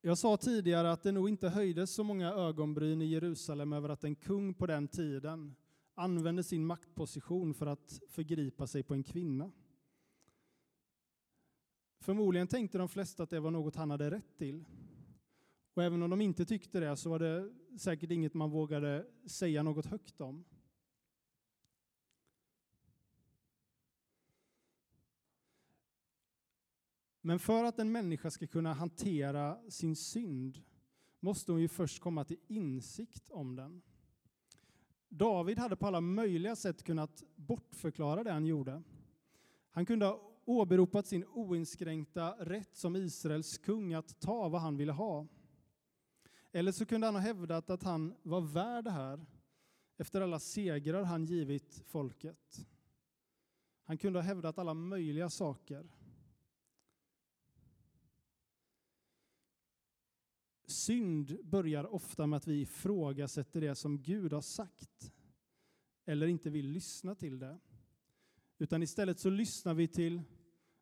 Jag 0.00 0.18
sa 0.18 0.36
tidigare 0.36 0.92
att 0.92 1.02
det 1.02 1.12
nog 1.12 1.28
inte 1.28 1.48
höjdes 1.48 1.94
så 1.94 2.04
många 2.04 2.32
ögonbryn 2.32 3.02
i 3.02 3.06
Jerusalem 3.06 3.72
över 3.72 3.88
att 3.88 4.04
en 4.04 4.14
kung 4.14 4.54
på 4.54 4.66
den 4.66 4.88
tiden 4.88 5.54
använder 6.00 6.42
sin 6.42 6.66
maktposition 6.66 7.54
för 7.54 7.66
att 7.66 8.00
förgripa 8.08 8.66
sig 8.66 8.82
på 8.82 8.94
en 8.94 9.02
kvinna. 9.02 9.52
Förmodligen 12.00 12.48
tänkte 12.48 12.78
de 12.78 12.88
flesta 12.88 13.22
att 13.22 13.30
det 13.30 13.40
var 13.40 13.50
något 13.50 13.76
han 13.76 13.90
hade 13.90 14.10
rätt 14.10 14.36
till. 14.36 14.64
Och 15.74 15.82
även 15.82 16.02
om 16.02 16.10
de 16.10 16.20
inte 16.20 16.44
tyckte 16.46 16.80
det 16.80 16.96
så 16.96 17.10
var 17.10 17.18
det 17.18 17.52
säkert 17.78 18.10
inget 18.10 18.34
man 18.34 18.50
vågade 18.50 19.06
säga 19.26 19.62
något 19.62 19.86
högt 19.86 20.20
om. 20.20 20.44
Men 27.20 27.38
för 27.38 27.64
att 27.64 27.78
en 27.78 27.92
människa 27.92 28.30
ska 28.30 28.46
kunna 28.46 28.72
hantera 28.72 29.70
sin 29.70 29.96
synd 29.96 30.62
måste 31.20 31.52
hon 31.52 31.60
ju 31.60 31.68
först 31.68 32.00
komma 32.00 32.24
till 32.24 32.40
insikt 32.46 33.30
om 33.30 33.56
den. 33.56 33.82
David 35.10 35.58
hade 35.58 35.76
på 35.76 35.86
alla 35.86 36.00
möjliga 36.00 36.56
sätt 36.56 36.82
kunnat 36.84 37.22
bortförklara 37.36 38.24
det 38.24 38.32
han 38.32 38.46
gjorde. 38.46 38.82
Han 39.70 39.86
kunde 39.86 40.06
ha 40.06 40.20
åberopat 40.44 41.06
sin 41.06 41.24
oinskränkta 41.24 42.34
rätt 42.38 42.76
som 42.76 42.96
Israels 42.96 43.58
kung 43.58 43.94
att 43.94 44.20
ta 44.20 44.48
vad 44.48 44.60
han 44.60 44.76
ville 44.76 44.92
ha. 44.92 45.26
Eller 46.52 46.72
så 46.72 46.86
kunde 46.86 47.06
han 47.06 47.14
ha 47.14 47.22
hävdat 47.22 47.70
att 47.70 47.82
han 47.82 48.14
var 48.22 48.40
värd 48.40 48.84
det 48.84 48.90
här 48.90 49.26
efter 49.96 50.20
alla 50.20 50.38
segrar 50.38 51.02
han 51.02 51.24
givit 51.24 51.82
folket. 51.86 52.66
Han 53.84 53.98
kunde 53.98 54.18
ha 54.18 54.24
hävdat 54.24 54.58
alla 54.58 54.74
möjliga 54.74 55.30
saker. 55.30 55.90
Synd 60.80 61.38
börjar 61.44 61.84
ofta 61.84 62.26
med 62.26 62.36
att 62.36 62.46
vi 62.46 62.60
ifrågasätter 62.60 63.60
det 63.60 63.74
som 63.74 64.02
Gud 64.02 64.32
har 64.32 64.40
sagt 64.40 65.12
eller 66.04 66.26
inte 66.26 66.50
vill 66.50 66.68
lyssna 66.68 67.14
till 67.14 67.38
det. 67.38 67.58
Utan 68.58 68.82
istället 68.82 69.18
så 69.18 69.30
lyssnar 69.30 69.74
vi 69.74 69.88
till 69.88 70.22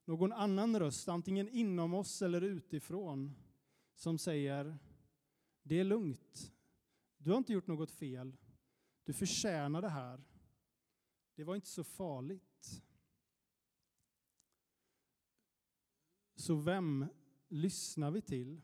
någon 0.05 0.33
annan 0.33 0.78
röst, 0.78 1.09
antingen 1.09 1.49
inom 1.49 1.95
oss 1.95 2.23
eller 2.23 2.40
utifrån, 2.40 3.35
som 3.95 4.19
säger 4.19 4.78
det 5.62 5.81
är 5.81 5.85
lugnt. 5.85 6.52
Du 7.17 7.31
har 7.31 7.38
inte 7.38 7.52
gjort 7.52 7.67
något 7.67 7.90
fel. 7.90 8.37
Du 9.05 9.12
förtjänar 9.12 9.83
det 9.83 9.88
här. 9.88 10.25
Det 11.35 11.45
var 11.45 11.55
inte 11.55 11.69
så 11.69 11.85
farligt. 11.85 12.83
Så 16.35 16.57
vem 16.57 17.07
lyssnar 17.49 18.11
vi 18.11 18.21
till? 18.21 18.61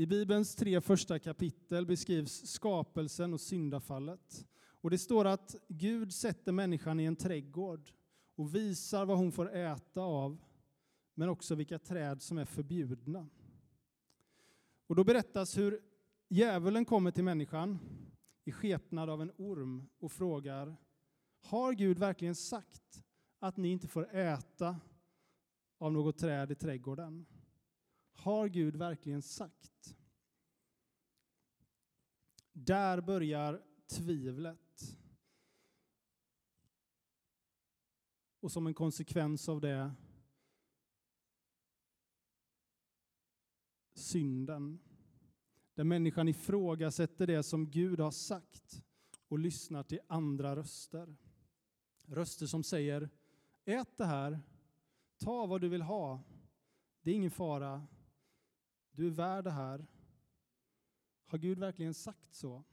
I 0.00 0.06
Bibelns 0.06 0.54
tre 0.54 0.80
första 0.80 1.18
kapitel 1.18 1.86
beskrivs 1.86 2.46
skapelsen 2.46 3.32
och 3.34 3.40
syndafallet. 3.40 4.46
Och 4.80 4.90
det 4.90 4.98
står 4.98 5.24
att 5.24 5.56
Gud 5.68 6.14
sätter 6.14 6.52
människan 6.52 7.00
i 7.00 7.04
en 7.04 7.16
trädgård 7.16 7.90
och 8.36 8.54
visar 8.54 9.06
vad 9.06 9.18
hon 9.18 9.32
får 9.32 9.56
äta 9.56 10.00
av, 10.00 10.38
men 11.14 11.28
också 11.28 11.54
vilka 11.54 11.78
träd 11.78 12.22
som 12.22 12.38
är 12.38 12.44
förbjudna. 12.44 13.28
Och 14.86 14.96
då 14.96 15.04
berättas 15.04 15.58
hur 15.58 15.80
djävulen 16.28 16.84
kommer 16.84 17.10
till 17.10 17.24
människan 17.24 17.78
i 18.44 18.52
skepnad 18.52 19.10
av 19.10 19.22
en 19.22 19.32
orm 19.36 19.88
och 19.98 20.12
frågar 20.12 20.76
Har 21.40 21.72
Gud 21.72 21.98
verkligen 21.98 22.34
sagt 22.34 23.04
att 23.38 23.56
ni 23.56 23.68
inte 23.68 23.88
får 23.88 24.16
äta 24.16 24.80
av 25.78 25.92
något 25.92 26.18
träd 26.18 26.50
i 26.50 26.54
trädgården? 26.54 27.26
Har 28.12 28.48
Gud 28.48 28.76
verkligen 28.76 29.22
sagt? 29.22 29.77
Där 32.64 33.00
börjar 33.00 33.62
tvivlet. 33.86 34.98
Och 38.40 38.52
som 38.52 38.66
en 38.66 38.74
konsekvens 38.74 39.48
av 39.48 39.60
det 39.60 39.94
synden. 43.94 44.78
Där 45.74 45.84
människan 45.84 46.28
ifrågasätter 46.28 47.26
det 47.26 47.42
som 47.42 47.70
Gud 47.70 48.00
har 48.00 48.10
sagt 48.10 48.82
och 49.28 49.38
lyssnar 49.38 49.82
till 49.82 50.00
andra 50.06 50.56
röster. 50.56 51.16
Röster 52.06 52.46
som 52.46 52.62
säger 52.62 53.10
ät 53.64 53.96
det 53.96 54.04
här, 54.04 54.40
ta 55.18 55.46
vad 55.46 55.60
du 55.60 55.68
vill 55.68 55.82
ha, 55.82 56.22
det 57.02 57.10
är 57.10 57.14
ingen 57.14 57.30
fara, 57.30 57.86
du 58.90 59.06
är 59.06 59.10
värd 59.10 59.44
det 59.44 59.50
här. 59.50 59.86
Har 61.28 61.38
Gud 61.38 61.58
verkligen 61.58 61.94
sagt 61.94 62.34
så? 62.34 62.64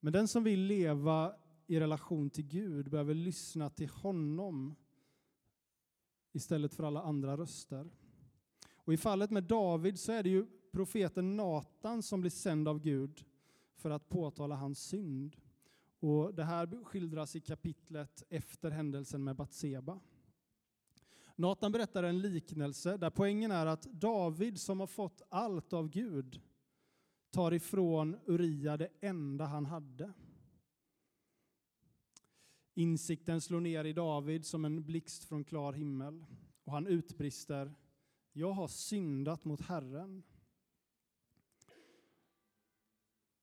Men 0.00 0.12
den 0.12 0.28
som 0.28 0.44
vill 0.44 0.60
leva 0.60 1.36
i 1.66 1.80
relation 1.80 2.30
till 2.30 2.46
Gud 2.46 2.90
behöver 2.90 3.14
lyssna 3.14 3.70
till 3.70 3.88
honom 3.88 4.76
istället 6.32 6.74
för 6.74 6.84
alla 6.84 7.02
andra 7.02 7.36
röster. 7.36 7.90
Och 8.76 8.92
I 8.92 8.96
fallet 8.96 9.30
med 9.30 9.44
David 9.44 10.00
så 10.00 10.12
är 10.12 10.22
det 10.22 10.28
ju 10.28 10.46
profeten 10.72 11.36
Natan 11.36 12.02
som 12.02 12.20
blir 12.20 12.30
sänd 12.30 12.68
av 12.68 12.80
Gud 12.80 13.24
för 13.76 13.90
att 13.90 14.08
påtala 14.08 14.56
hans 14.56 14.78
synd. 14.78 15.36
Och 16.00 16.34
Det 16.34 16.44
här 16.44 16.84
skildras 16.84 17.36
i 17.36 17.40
kapitlet 17.40 18.22
efter 18.28 18.70
händelsen 18.70 19.24
med 19.24 19.36
Batseba. 19.36 20.00
Natan 21.36 21.72
berättar 21.72 22.02
en 22.02 22.20
liknelse 22.20 22.96
där 22.96 23.10
poängen 23.10 23.50
är 23.50 23.66
att 23.66 23.82
David 23.82 24.60
som 24.60 24.80
har 24.80 24.86
fått 24.86 25.22
allt 25.28 25.72
av 25.72 25.88
Gud 25.88 26.40
tar 27.30 27.52
ifrån 27.54 28.16
Uria 28.26 28.76
det 28.76 28.88
enda 29.00 29.44
han 29.44 29.66
hade. 29.66 30.12
Insikten 32.74 33.40
slår 33.40 33.60
ner 33.60 33.84
i 33.84 33.92
David 33.92 34.46
som 34.46 34.64
en 34.64 34.84
blixt 34.84 35.24
från 35.24 35.44
klar 35.44 35.72
himmel 35.72 36.24
och 36.64 36.72
han 36.72 36.86
utbrister 36.86 37.74
Jag 38.32 38.52
har 38.52 38.68
syndat 38.68 39.44
mot 39.44 39.60
Herren. 39.60 40.22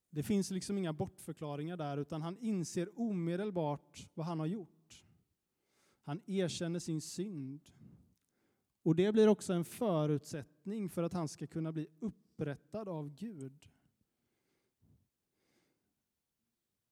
Det 0.10 0.24
finns 0.24 0.52
liksom 0.52 0.78
inga 0.78 0.94
bortförklaringar 0.94 1.78
där 1.78 1.98
utan 1.98 2.22
han 2.22 2.38
inser 2.38 3.00
omedelbart 3.00 4.08
vad 4.14 4.26
han 4.26 4.40
har 4.40 4.46
gjort. 4.46 5.04
Han 6.04 6.22
erkänner 6.26 6.80
sin 6.80 7.02
synd. 7.02 7.70
Och 8.84 8.96
det 8.96 9.12
blir 9.12 9.28
också 9.28 9.54
en 9.54 9.66
förutsättning 9.66 10.90
för 10.90 11.04
att 11.04 11.14
han 11.14 11.28
ska 11.28 11.48
kunna 11.48 11.72
bli 11.72 11.88
upprättad 12.00 12.90
av 12.90 13.16
Gud. 13.16 13.70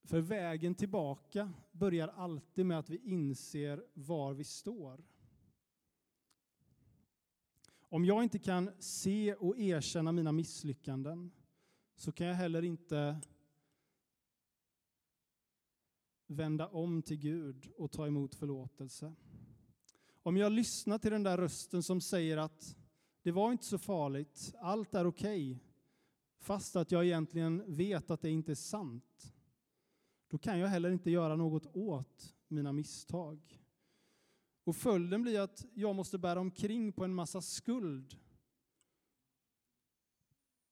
För 0.04 0.22
vägen 0.22 0.76
tillbaka 0.76 1.54
börjar 1.72 2.08
alltid 2.08 2.66
med 2.66 2.80
att 2.80 2.90
vi 2.90 2.98
inser 2.98 3.86
var 3.94 4.34
vi 4.34 4.44
står. 4.44 5.06
Om 7.80 8.06
jag 8.06 8.24
inte 8.24 8.40
kan 8.40 8.72
se 8.80 9.34
och 9.34 9.58
erkänna 9.58 10.12
mina 10.12 10.32
misslyckanden 10.32 11.32
så 11.96 12.12
kan 12.12 12.28
jag 12.28 12.36
heller 12.36 12.62
inte 12.62 13.22
vända 16.28 16.68
om 16.68 17.02
till 17.02 17.18
Gud 17.18 17.72
och 17.78 17.92
ta 17.92 18.08
emot 18.08 18.36
förlåtelse. 18.36 19.16
Om 20.24 20.38
jag 20.38 20.52
lyssnar 20.52 20.98
till 20.98 21.12
den 21.12 21.24
där 21.24 21.38
rösten 21.38 21.84
som 21.84 22.02
säger 22.02 22.38
att 22.38 22.78
det 23.24 23.32
var 23.32 23.52
inte 23.52 23.66
så 23.66 23.78
farligt, 23.78 24.54
allt 24.60 24.94
är 24.94 25.06
okej, 25.06 25.52
okay, 25.52 25.60
fast 26.40 26.76
att 26.76 26.92
jag 26.92 27.06
egentligen 27.06 27.76
vet 27.76 28.12
att 28.12 28.22
det 28.22 28.30
inte 28.30 28.52
är 28.52 28.56
sant, 28.56 29.34
då 30.28 30.38
kan 30.38 30.60
jag 30.60 30.68
heller 30.68 30.92
inte 30.92 31.12
göra 31.12 31.36
något 31.36 31.76
åt 31.76 32.36
mina 32.48 32.72
misstag. 32.72 33.62
Och 34.64 34.76
följden 34.76 35.22
blir 35.22 35.40
att 35.40 35.66
jag 35.74 35.96
måste 35.96 36.18
bära 36.18 36.40
omkring 36.40 36.94
på 36.94 37.04
en 37.04 37.14
massa 37.14 37.42
skuld 37.42 38.16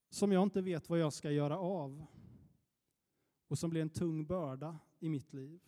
som 0.09 0.31
jag 0.31 0.43
inte 0.43 0.61
vet 0.61 0.89
vad 0.89 0.99
jag 0.99 1.13
ska 1.13 1.31
göra 1.31 1.57
av 1.57 2.05
och 3.47 3.59
som 3.59 3.69
blir 3.69 3.81
en 3.81 3.89
tung 3.89 4.25
börda 4.25 4.79
i 4.99 5.09
mitt 5.09 5.33
liv. 5.33 5.61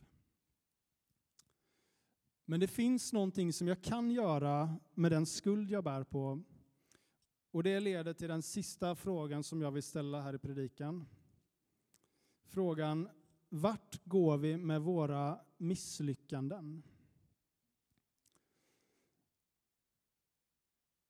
Men 2.52 2.60
det 2.60 2.68
finns 2.68 3.14
någonting 3.14 3.54
som 3.54 3.68
jag 3.68 3.82
kan 3.82 4.12
göra 4.12 4.76
med 4.94 5.12
den 5.12 5.26
skuld 5.26 5.72
jag 5.72 5.84
bär 5.84 6.04
på. 6.04 6.44
Och 7.52 7.64
det 7.64 7.80
leder 7.80 8.14
till 8.14 8.28
den 8.28 8.42
sista 8.42 8.96
frågan 8.96 9.44
som 9.44 9.62
jag 9.62 9.72
vill 9.72 9.84
ställa 9.84 10.22
här 10.22 10.34
i 10.34 10.38
predikan. 10.38 11.08
Frågan, 12.44 13.10
vart 13.50 14.06
går 14.06 14.38
vi 14.38 14.58
med 14.58 14.82
våra 14.82 15.40
misslyckanden? 15.58 16.84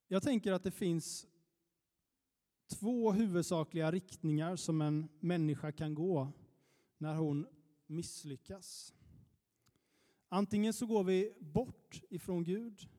Jag 0.08 0.24
tänker 0.24 0.52
att 0.52 0.64
det 0.64 0.72
finns 0.72 1.28
två 2.68 3.12
huvudsakliga 3.12 3.92
riktningar 3.92 4.56
som 4.56 4.82
en 4.82 5.10
människa 5.20 5.72
kan 5.72 5.96
gå 5.96 6.32
när 6.98 7.16
hon 7.16 7.48
misslyckas. 7.86 8.94
Antingen 10.34 10.74
så 10.74 10.86
går 10.86 11.04
vi 11.04 11.34
bort 11.40 12.02
ifrån 12.10 12.44
Gud 12.44 12.90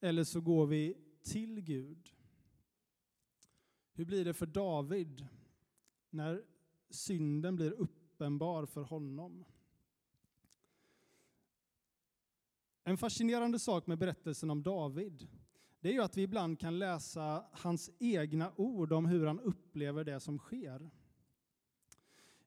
eller 0.00 0.24
så 0.24 0.40
går 0.40 0.66
vi 0.66 0.96
till 1.22 1.60
Gud. 1.60 2.14
Hur 3.92 4.04
blir 4.04 4.24
det 4.24 4.34
för 4.34 4.46
David 4.46 5.26
när 6.10 6.44
synden 6.90 7.56
blir 7.56 7.72
uppenbar 7.72 8.66
för 8.66 8.82
honom? 8.82 9.44
En 12.84 12.96
fascinerande 12.96 13.58
sak 13.58 13.86
med 13.86 13.98
berättelsen 13.98 14.50
om 14.50 14.62
David 14.62 15.28
det 15.80 15.88
är 15.88 15.92
ju 15.92 16.02
att 16.02 16.16
vi 16.16 16.22
ibland 16.22 16.60
kan 16.60 16.78
läsa 16.78 17.44
hans 17.52 17.90
egna 17.98 18.52
ord 18.56 18.92
om 18.92 19.06
hur 19.06 19.26
han 19.26 19.40
upplever 19.40 20.04
det 20.04 20.20
som 20.20 20.38
sker. 20.38 20.90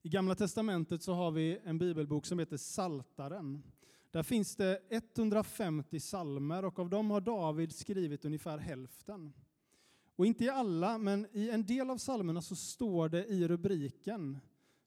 I 0.01 0.09
Gamla 0.09 0.35
Testamentet 0.35 1.03
så 1.03 1.13
har 1.13 1.31
vi 1.31 1.59
en 1.63 1.77
bibelbok 1.77 2.25
som 2.25 2.39
heter 2.39 2.57
Saltaren. 2.57 3.63
Där 4.11 4.23
finns 4.23 4.55
det 4.55 4.81
150 4.89 5.99
salmer 5.99 6.65
och 6.65 6.79
av 6.79 6.89
dem 6.89 7.11
har 7.11 7.21
David 7.21 7.75
skrivit 7.75 8.25
ungefär 8.25 8.57
hälften. 8.57 9.33
Och 10.15 10.25
inte 10.25 10.45
i 10.45 10.49
alla, 10.49 10.97
men 10.97 11.27
i 11.31 11.49
en 11.49 11.65
del 11.65 11.89
av 11.89 11.97
salmerna 11.97 12.41
så 12.41 12.55
står 12.55 13.09
det 13.09 13.25
i 13.25 13.47
rubriken 13.47 14.39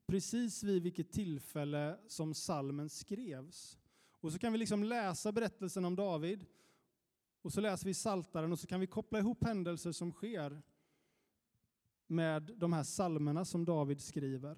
precis 0.07 0.63
vid 0.63 0.83
vilket 0.83 1.13
tillfälle 1.13 1.99
som 2.07 2.35
salmen 2.35 2.89
skrevs. 2.89 3.79
Och 4.21 4.33
så 4.33 4.39
kan 4.39 4.53
vi 4.53 4.59
liksom 4.59 4.85
läsa 4.85 5.33
berättelsen 5.33 5.85
om 5.85 5.97
David 5.97 6.47
och 7.43 7.53
så 7.53 7.61
läser 7.61 7.87
vi 7.87 7.95
Saltaren 7.95 8.53
och 8.53 8.59
så 8.59 8.67
kan 8.67 8.81
vi 8.81 8.87
koppla 8.87 9.19
ihop 9.19 9.45
händelser 9.45 9.93
som 9.93 10.13
sker 10.13 10.63
med 12.07 12.43
de 12.43 12.73
här 12.73 12.83
salmerna 12.83 13.45
som 13.45 13.65
David 13.65 14.01
skriver. 14.01 14.57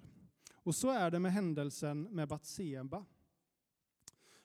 Och 0.65 0.75
så 0.75 0.89
är 0.89 1.11
det 1.11 1.19
med 1.19 1.33
händelsen 1.33 2.01
med 2.01 2.27
Batseba. 2.27 3.05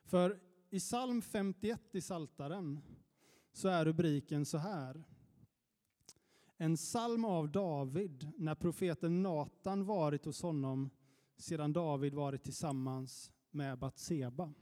För 0.05 0.41
i 0.71 0.79
psalm 0.79 1.23
51 1.23 1.95
i 1.95 2.01
Saltaren 2.01 2.81
så 3.53 3.69
är 3.69 3.85
rubriken 3.85 4.47
så 4.47 4.59
här. 4.59 5.05
En 6.57 6.77
psalm 6.77 7.25
av 7.25 7.51
David 7.51 8.33
när 8.37 8.55
profeten 8.55 9.23
Natan 9.23 9.85
varit 9.85 10.25
hos 10.25 10.43
honom 10.43 10.91
sedan 11.37 11.73
David 11.73 12.15
varit 12.15 12.43
tillsammans 12.43 13.33
med 13.51 13.79
Batseba. 13.79 14.53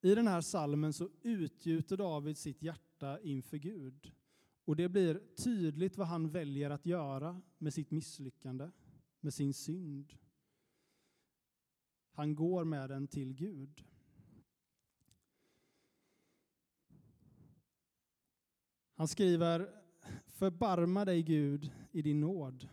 I 0.00 0.14
den 0.14 0.26
här 0.26 0.40
salmen 0.40 0.92
så 0.92 1.08
utgjuter 1.22 1.96
David 1.96 2.38
sitt 2.38 2.62
hjärta 2.62 3.20
inför 3.20 3.56
Gud. 3.56 4.12
Och 4.64 4.76
det 4.76 4.88
blir 4.88 5.22
tydligt 5.44 5.96
vad 5.96 6.06
han 6.06 6.30
väljer 6.30 6.70
att 6.70 6.86
göra 6.86 7.42
med 7.58 7.74
sitt 7.74 7.90
misslyckande, 7.90 8.70
med 9.20 9.34
sin 9.34 9.54
synd. 9.54 10.12
Han 12.12 12.34
går 12.34 12.64
med 12.64 12.90
den 12.90 13.08
till 13.08 13.34
Gud. 13.34 13.84
Han 18.94 19.08
skriver 19.08 19.80
Förbarma 20.26 21.04
dig 21.04 21.22
Gud 21.22 21.72
i 21.90 22.02
din 22.02 22.20
nåd. 22.20 22.68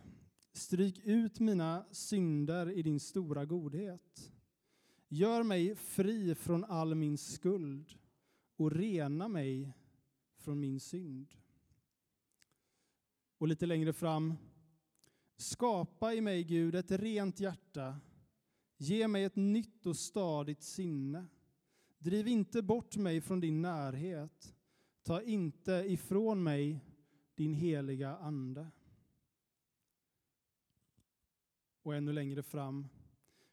Stryk 0.52 0.98
ut 0.98 1.40
mina 1.40 1.84
synder 1.90 2.70
i 2.70 2.82
din 2.82 3.00
stora 3.00 3.44
godhet. 3.44 4.32
Gör 5.08 5.42
mig 5.42 5.76
fri 5.76 6.34
från 6.34 6.64
all 6.64 6.94
min 6.94 7.18
skuld 7.18 7.98
och 8.56 8.72
rena 8.72 9.28
mig 9.28 9.72
från 10.36 10.60
min 10.60 10.80
synd. 10.80 11.34
Och 13.38 13.48
lite 13.48 13.66
längre 13.66 13.92
fram. 13.92 14.34
Skapa 15.40 16.14
i 16.14 16.20
mig, 16.20 16.44
Gud, 16.44 16.74
ett 16.74 16.90
rent 16.90 17.40
hjärta. 17.40 18.00
Ge 18.76 19.08
mig 19.08 19.24
ett 19.24 19.36
nytt 19.36 19.86
och 19.86 19.96
stadigt 19.96 20.62
sinne. 20.62 21.26
Driv 21.98 22.28
inte 22.28 22.62
bort 22.62 22.96
mig 22.96 23.20
från 23.20 23.40
din 23.40 23.62
närhet. 23.62 24.54
Ta 25.02 25.22
inte 25.22 25.72
ifrån 25.72 26.42
mig 26.42 26.84
din 27.34 27.54
heliga 27.54 28.16
Ande. 28.16 28.70
Och 31.82 31.94
ännu 31.94 32.12
längre 32.12 32.42
fram. 32.42 32.88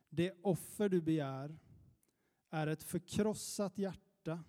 Det 0.09 0.33
offer 0.41 0.89
du 0.89 1.01
begär 1.01 1.59
är 2.49 2.67
ett 2.67 2.83
förkrossat 2.83 3.77
hjärta. 3.77 4.43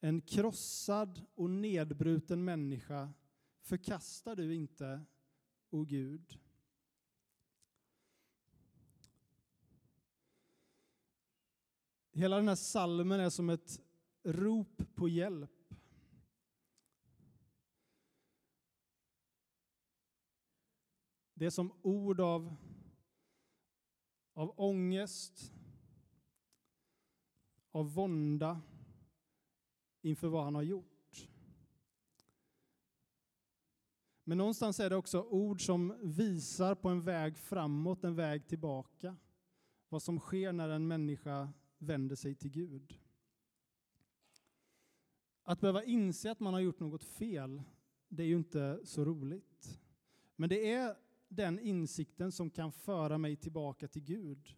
En 0.00 0.20
krossad 0.20 1.22
och 1.34 1.50
nedbruten 1.50 2.44
människa 2.44 3.12
förkastar 3.60 4.36
du 4.36 4.54
inte, 4.54 5.04
och 5.70 5.88
Gud. 5.88 6.38
Hela 12.12 12.36
den 12.36 12.48
här 12.48 12.54
salmen 12.54 13.20
är 13.20 13.30
som 13.30 13.50
ett 13.50 13.80
rop 14.22 14.82
på 14.94 15.08
hjälp. 15.08 15.74
Det 21.34 21.46
är 21.46 21.50
som 21.50 21.72
ord 21.82 22.20
av, 22.20 22.56
av 24.32 24.54
ångest, 24.56 25.52
av 27.70 27.94
vånda 27.94 28.60
inför 30.02 30.28
vad 30.28 30.44
han 30.44 30.54
har 30.54 30.62
gjort. 30.62 30.97
Men 34.28 34.38
någonstans 34.38 34.80
är 34.80 34.90
det 34.90 34.96
också 34.96 35.22
ord 35.22 35.66
som 35.66 35.94
visar 36.02 36.74
på 36.74 36.88
en 36.88 37.02
väg 37.02 37.38
framåt, 37.38 38.04
en 38.04 38.14
väg 38.14 38.48
tillbaka. 38.48 39.16
Vad 39.88 40.02
som 40.02 40.18
sker 40.18 40.52
när 40.52 40.68
en 40.68 40.88
människa 40.88 41.52
vänder 41.78 42.16
sig 42.16 42.34
till 42.34 42.50
Gud. 42.50 42.98
Att 45.42 45.60
behöva 45.60 45.84
inse 45.84 46.30
att 46.30 46.40
man 46.40 46.54
har 46.54 46.60
gjort 46.60 46.80
något 46.80 47.04
fel, 47.04 47.62
det 48.08 48.22
är 48.22 48.26
ju 48.26 48.36
inte 48.36 48.80
så 48.84 49.04
roligt. 49.04 49.80
Men 50.36 50.48
det 50.48 50.72
är 50.72 50.96
den 51.28 51.58
insikten 51.58 52.32
som 52.32 52.50
kan 52.50 52.72
föra 52.72 53.18
mig 53.18 53.36
tillbaka 53.36 53.88
till 53.88 54.04
Gud 54.04 54.56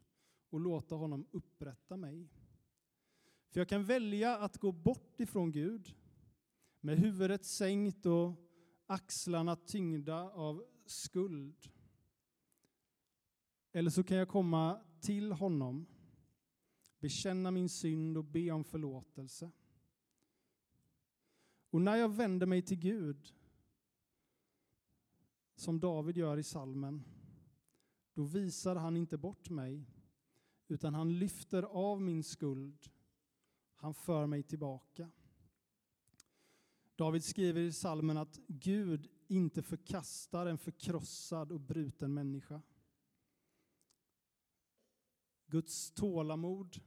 och 0.49 0.61
låta 0.61 0.95
honom 0.95 1.27
upprätta 1.31 1.97
mig. 1.97 2.29
För 3.49 3.61
jag 3.61 3.69
kan 3.69 3.85
välja 3.85 4.39
att 4.39 4.59
gå 4.59 4.73
bort 4.73 5.21
ifrån 5.21 5.53
Gud 5.53 5.95
med 6.81 6.99
huvudet 6.99 7.45
sänkt 7.45 8.07
och 8.07 8.50
axlarna 8.91 9.57
tyngda 9.57 10.31
av 10.31 10.65
skuld. 10.87 11.71
Eller 13.73 13.91
så 13.91 14.05
kan 14.05 14.17
jag 14.17 14.29
komma 14.29 14.81
till 15.01 15.33
honom, 15.33 15.87
bekänna 16.99 17.51
min 17.51 17.69
synd 17.69 18.19
och 18.19 18.25
be 18.25 18.51
om 18.51 18.65
förlåtelse. 18.65 19.51
Och 21.71 21.81
när 21.81 21.97
jag 21.97 22.09
vänder 22.09 22.47
mig 22.47 22.63
till 22.63 22.79
Gud, 22.79 23.35
som 25.55 25.81
David 25.81 26.17
gör 26.17 26.37
i 26.37 26.43
salmen, 26.43 27.05
då 28.15 28.23
visar 28.23 28.77
han 28.77 28.97
inte 28.97 29.19
bort 29.19 29.51
mig, 29.51 29.87
utan 30.69 30.95
han 30.95 31.19
lyfter 31.19 31.63
av 31.63 32.03
min 32.03 32.25
skuld. 32.25 32.91
Han 33.75 33.95
för 33.95 34.27
mig 34.27 34.43
tillbaka. 34.43 35.11
David 37.01 37.25
skriver 37.25 37.61
i 37.61 37.73
salmen 37.73 38.17
att 38.17 38.41
Gud 38.47 39.09
inte 39.29 39.63
förkastar 39.63 40.47
en 40.47 40.59
förkrossad 40.59 41.53
och 41.53 41.61
bruten 41.61 42.15
människa. 42.15 42.63
Guds 45.47 45.91
tålamod 45.91 46.81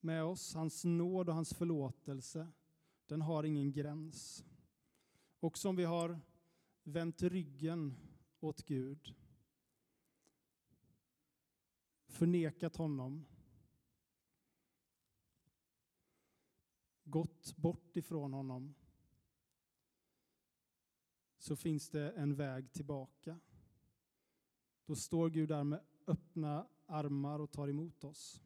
med 0.00 0.24
oss, 0.24 0.54
hans 0.54 0.84
nåd 0.84 1.28
och 1.28 1.34
hans 1.34 1.54
förlåtelse, 1.54 2.52
den 3.06 3.22
har 3.22 3.44
ingen 3.44 3.72
gräns. 3.72 4.44
Och 5.40 5.58
som 5.58 5.76
vi 5.76 5.84
har 5.84 6.20
vänt 6.82 7.22
ryggen 7.22 7.94
åt 8.40 8.66
Gud, 8.66 9.14
förnekat 12.06 12.76
honom, 12.76 13.26
gått 17.04 17.56
bort 17.56 17.96
ifrån 17.96 18.32
honom, 18.32 18.74
så 21.46 21.56
finns 21.56 21.88
det 21.90 22.10
en 22.10 22.34
väg 22.34 22.72
tillbaka. 22.72 23.40
Då 24.86 24.96
står 24.96 25.30
Gud 25.30 25.48
där 25.48 25.64
med 25.64 25.80
öppna 26.06 26.66
armar 26.86 27.38
och 27.38 27.52
tar 27.52 27.68
emot 27.68 28.04
oss. 28.04 28.42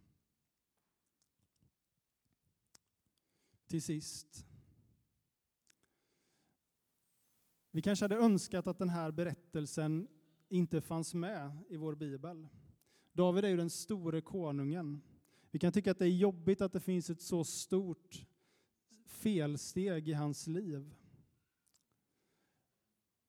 Till 3.66 3.82
sist. 3.82 4.46
Vi 7.70 7.82
kanske 7.82 8.04
hade 8.04 8.16
önskat 8.16 8.66
att 8.66 8.78
den 8.78 8.88
här 8.88 9.10
berättelsen 9.10 10.08
inte 10.48 10.80
fanns 10.80 11.14
med 11.14 11.58
i 11.68 11.76
vår 11.76 11.94
bibel. 11.94 12.48
David 13.12 13.44
är 13.44 13.48
ju 13.48 13.56
den 13.56 13.70
store 13.70 14.20
konungen. 14.20 15.02
Vi 15.50 15.58
kan 15.58 15.72
tycka 15.72 15.90
att 15.90 15.98
det 15.98 16.06
är 16.06 16.16
jobbigt 16.16 16.60
att 16.60 16.72
det 16.72 16.80
finns 16.80 17.10
ett 17.10 17.22
så 17.22 17.44
stort 17.44 18.26
felsteg 19.06 20.08
i 20.08 20.12
hans 20.12 20.46
liv. 20.46 20.94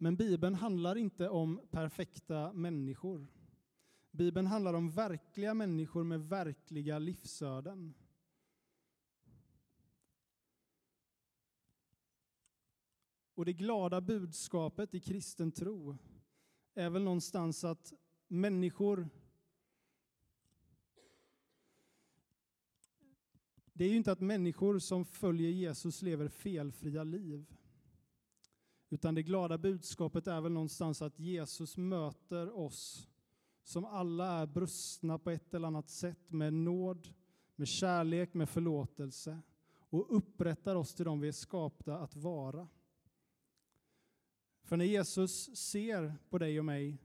Men 0.04 0.16
Bibeln 0.16 0.56
handlar 0.56 0.96
inte 0.96 1.30
om 1.30 1.62
perfekta 1.72 2.54
människor. 2.54 3.28
Bibeln 4.12 4.48
handlar 4.48 4.74
om 4.74 4.90
verkliga 4.90 5.54
människor 5.54 6.04
med 6.04 6.30
verkliga 6.30 7.00
livsöden. 7.00 7.94
Och 13.36 13.46
det 13.46 13.54
glada 13.54 14.02
budskapet 14.02 14.94
i 14.94 15.00
kristen 15.00 15.52
tro 15.52 15.98
är 16.74 16.90
väl 16.90 17.04
någonstans 17.04 17.64
att 17.64 17.94
människor 18.28 19.10
Det 23.74 23.86
är 23.86 23.90
ju 23.90 23.98
inte 23.98 24.12
att 24.12 24.22
människor 24.22 24.80
som 24.80 25.06
följer 25.06 25.50
Jesus 25.50 26.02
lever 26.02 26.28
felfria 26.28 27.04
liv. 27.04 27.46
Utan 28.94 29.16
det 29.16 29.24
glada 29.24 29.58
budskapet 29.58 30.28
är 30.28 30.42
väl 30.42 30.52
någonstans 30.52 31.02
att 31.02 31.20
Jesus 31.20 31.78
möter 31.78 32.58
oss 32.58 33.10
som 33.64 33.86
alla 33.86 34.42
är 34.42 34.46
brustna 34.46 35.20
på 35.20 35.30
ett 35.30 35.54
eller 35.54 35.68
annat 35.68 35.90
sätt 35.90 36.32
med 36.32 36.54
nåd, 36.54 37.08
med 37.56 37.68
kärlek, 37.68 38.34
med 38.34 38.50
förlåtelse 38.50 39.42
och 39.74 40.18
upprättar 40.18 40.76
oss 40.76 40.96
till 40.96 41.06
dem 41.06 41.20
vi 41.20 41.28
är 41.28 41.32
skapta 41.32 41.98
att 41.98 42.16
vara. 42.16 42.68
För 44.64 44.78
när 44.78 44.86
Jesus 44.86 45.56
ser 45.58 46.16
på 46.30 46.38
dig 46.38 46.60
och 46.60 46.66
mig 46.66 46.98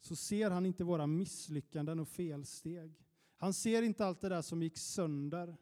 så 0.00 0.16
ser 0.16 0.50
han 0.50 0.66
inte 0.66 0.84
våra 0.84 1.06
misslyckanden 1.06 2.00
och 2.00 2.08
felsteg. 2.08 3.02
Han 3.36 3.54
ser 3.54 3.82
inte 3.82 4.06
allt 4.06 4.20
det 4.20 4.28
där 4.28 4.42
som 4.42 4.62
gick 4.62 4.78
sönder, 4.78 5.56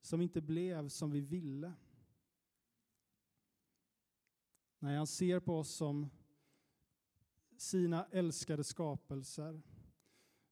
som 0.00 0.20
inte 0.20 0.40
blev 0.40 0.88
som 0.88 1.10
vi 1.10 1.20
ville. 1.20 1.72
Nej, 4.82 4.96
han 4.96 5.06
ser 5.06 5.40
på 5.40 5.58
oss 5.58 5.70
som 5.70 6.10
sina 7.56 8.06
älskade 8.06 8.64
skapelser, 8.64 9.62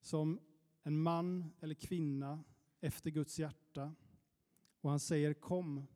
som 0.01 0.41
en 0.83 1.03
man 1.03 1.53
eller 1.61 1.75
kvinna 1.75 2.45
efter 2.81 3.11
Guds 3.11 3.39
hjärta. 3.39 3.95
Och 4.81 4.91
han 4.91 5.01
säger 5.01 5.35
kom, 5.35 5.87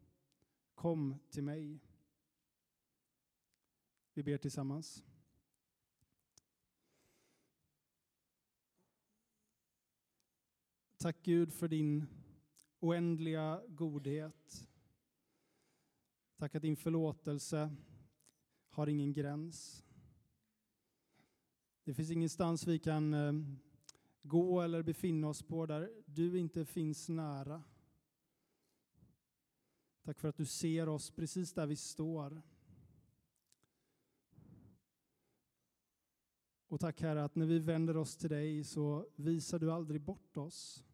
kom 0.74 1.18
till 1.30 1.42
mig. 1.42 1.80
Vi 4.14 4.22
ber 4.22 4.38
tillsammans. 4.38 5.04
Tack 10.96 11.22
Gud 11.22 11.52
för 11.52 11.68
din 11.68 12.06
oändliga 12.80 13.62
godhet. 13.68 14.68
Tack 16.36 16.54
att 16.54 16.62
din 16.62 16.76
förlåtelse 16.76 17.76
har 18.74 18.86
ingen 18.86 19.12
gräns. 19.12 19.84
Det 21.84 21.94
finns 21.94 22.10
ingenstans 22.10 22.66
vi 22.66 22.78
kan 22.78 23.14
eh, 23.14 23.32
gå 24.22 24.60
eller 24.60 24.82
befinna 24.82 25.28
oss 25.28 25.42
på 25.42 25.66
där 25.66 25.90
du 26.06 26.38
inte 26.38 26.64
finns 26.64 27.08
nära. 27.08 27.62
Tack 30.02 30.20
för 30.20 30.28
att 30.28 30.36
du 30.36 30.46
ser 30.46 30.88
oss 30.88 31.10
precis 31.10 31.52
där 31.52 31.66
vi 31.66 31.76
står. 31.76 32.42
Och 36.66 36.80
tack 36.80 37.00
Herre 37.00 37.24
att 37.24 37.34
när 37.34 37.46
vi 37.46 37.58
vänder 37.58 37.96
oss 37.96 38.16
till 38.16 38.30
dig 38.30 38.64
så 38.64 39.06
visar 39.16 39.58
du 39.58 39.72
aldrig 39.72 40.00
bort 40.00 40.36
oss. 40.36 40.84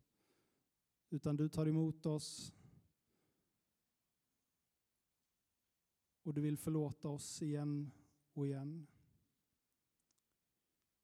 Utan 1.10 1.36
du 1.36 1.48
tar 1.48 1.66
emot 1.66 2.06
oss. 2.06 2.52
Och 6.22 6.34
du 6.34 6.40
vill 6.40 6.58
förlåta 6.58 7.08
oss 7.08 7.42
igen 7.42 7.90
och 8.32 8.46
igen. 8.46 8.86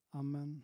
Amen. 0.09 0.63